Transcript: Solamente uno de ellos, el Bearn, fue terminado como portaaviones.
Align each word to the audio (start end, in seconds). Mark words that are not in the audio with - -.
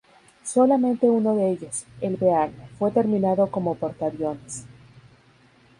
Solamente 0.43 1.05
uno 1.07 1.35
de 1.35 1.51
ellos, 1.51 1.85
el 2.01 2.15
Bearn, 2.15 2.55
fue 2.79 2.89
terminado 2.89 3.51
como 3.51 3.75
portaaviones. 3.75 4.65